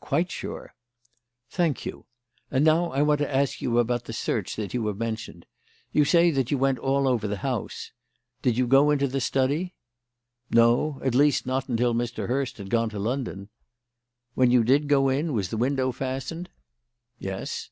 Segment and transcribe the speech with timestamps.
[0.00, 0.74] "Quite sure."
[1.48, 2.06] "Thank you.
[2.50, 5.46] And now I want to ask you about the search that you have mentioned.
[5.92, 7.92] You say that you went all over the house.
[8.42, 9.76] Did you go into the study?"
[10.50, 12.26] "No at least, not until Mr.
[12.26, 13.48] Hurst had gone to London."
[14.34, 16.50] "When you did go in, was the window fastened?"
[17.20, 17.70] "Yes."